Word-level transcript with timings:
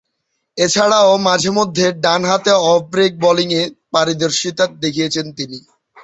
এছাড়াও, 0.57 1.11
মাঝে-মধ্যে 1.27 1.85
ডানহাতে 2.03 2.51
অফ 2.65 2.81
ব্রেক 2.91 3.11
বোলিংয়ে 3.19 3.61
পারদর্শীতা 3.93 4.65
দেখিয়েছেন 4.83 5.25
তিনি। 5.37 5.57